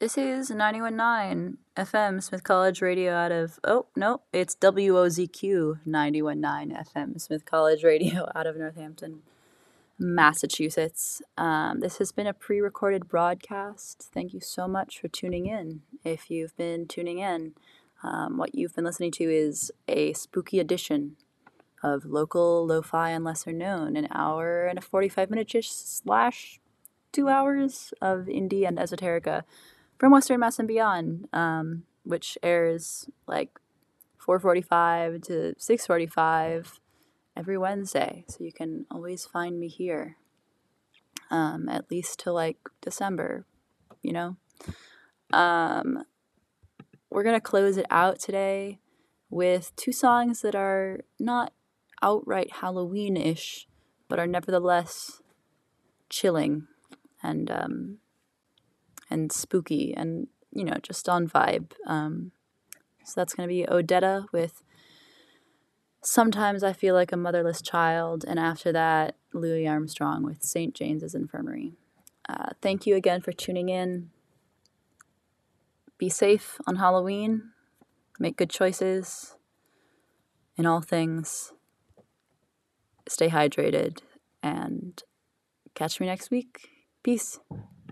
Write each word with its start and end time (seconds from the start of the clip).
This 0.00 0.16
is 0.16 0.48
919 0.48 1.58
FM 1.76 2.22
Smith 2.22 2.42
College 2.42 2.80
Radio 2.80 3.12
out 3.12 3.32
of, 3.32 3.60
oh, 3.64 3.84
no, 3.94 4.22
it's 4.32 4.56
WOZQ 4.56 5.80
919 5.84 6.74
FM 6.74 7.20
Smith 7.20 7.44
College 7.44 7.84
Radio 7.84 8.26
out 8.34 8.46
of 8.46 8.56
Northampton, 8.56 9.20
Massachusetts. 9.98 11.20
Um, 11.36 11.80
this 11.80 11.98
has 11.98 12.12
been 12.12 12.26
a 12.26 12.32
pre 12.32 12.62
recorded 12.62 13.08
broadcast. 13.08 14.08
Thank 14.10 14.32
you 14.32 14.40
so 14.40 14.66
much 14.66 14.98
for 14.98 15.08
tuning 15.08 15.44
in. 15.44 15.82
If 16.02 16.30
you've 16.30 16.56
been 16.56 16.86
tuning 16.86 17.18
in, 17.18 17.52
um, 18.02 18.38
what 18.38 18.54
you've 18.54 18.74
been 18.74 18.86
listening 18.86 19.12
to 19.12 19.24
is 19.24 19.70
a 19.86 20.14
spooky 20.14 20.58
edition 20.60 21.16
of 21.82 22.06
local, 22.06 22.66
lo 22.66 22.80
fi, 22.80 23.10
and 23.10 23.22
lesser 23.22 23.52
known, 23.52 23.98
an 23.98 24.08
hour 24.10 24.64
and 24.64 24.78
a 24.78 24.82
45 24.82 25.28
minute 25.28 25.54
ish 25.54 25.70
slash 25.70 26.58
two 27.12 27.28
hours 27.28 27.92
of 28.00 28.20
indie 28.28 28.66
and 28.66 28.78
esoterica 28.78 29.42
from 30.00 30.12
Western 30.12 30.40
Mass 30.40 30.58
and 30.58 30.66
beyond, 30.66 31.28
um, 31.34 31.82
which 32.04 32.38
airs 32.42 33.10
like 33.26 33.60
4:45 34.16 35.20
to 35.24 35.54
6:45 35.58 36.80
every 37.36 37.58
Wednesday. 37.58 38.24
So 38.26 38.42
you 38.42 38.50
can 38.50 38.86
always 38.90 39.26
find 39.26 39.60
me 39.60 39.68
here, 39.68 40.16
um, 41.30 41.68
at 41.68 41.90
least 41.90 42.18
till 42.18 42.32
like 42.32 42.56
December, 42.80 43.44
you 44.00 44.14
know. 44.14 44.36
Um, 45.34 46.04
we're 47.10 47.22
gonna 47.22 47.38
close 47.38 47.76
it 47.76 47.86
out 47.90 48.18
today 48.18 48.80
with 49.28 49.76
two 49.76 49.92
songs 49.92 50.40
that 50.40 50.54
are 50.54 51.00
not 51.18 51.52
outright 52.00 52.52
Halloween-ish, 52.62 53.68
but 54.08 54.18
are 54.18 54.26
nevertheless 54.26 55.20
chilling 56.08 56.68
and 57.22 57.50
um, 57.50 57.98
and 59.10 59.32
spooky 59.32 59.94
and 59.96 60.28
you 60.52 60.64
know 60.64 60.76
just 60.82 61.08
on 61.08 61.28
vibe. 61.28 61.72
Um, 61.86 62.32
so 63.04 63.20
that's 63.20 63.34
gonna 63.34 63.48
be 63.48 63.66
Odetta 63.68 64.26
with 64.32 64.62
Sometimes 66.02 66.62
I 66.62 66.72
Feel 66.72 66.94
Like 66.94 67.12
a 67.12 67.16
Motherless 67.16 67.60
Child, 67.60 68.24
and 68.26 68.38
after 68.38 68.72
that, 68.72 69.16
Louis 69.34 69.66
Armstrong 69.68 70.24
with 70.24 70.42
St. 70.42 70.74
James's 70.74 71.14
Infirmary. 71.14 71.74
Uh, 72.28 72.50
thank 72.62 72.86
you 72.86 72.96
again 72.96 73.20
for 73.20 73.32
tuning 73.32 73.68
in. 73.68 74.10
Be 75.98 76.08
safe 76.08 76.58
on 76.66 76.76
Halloween. 76.76 77.50
Make 78.18 78.36
good 78.36 78.48
choices 78.48 79.36
in 80.56 80.64
all 80.64 80.80
things. 80.80 81.52
Stay 83.08 83.28
hydrated 83.28 83.98
and 84.42 85.02
catch 85.74 86.00
me 86.00 86.06
next 86.06 86.30
week. 86.30 86.68
Peace. 87.02 87.40